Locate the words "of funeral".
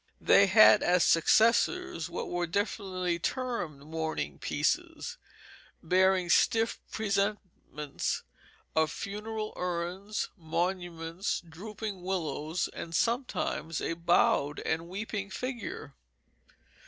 8.75-9.53